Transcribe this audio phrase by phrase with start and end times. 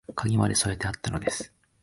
[0.15, 1.53] 鍵まで添えてあったのです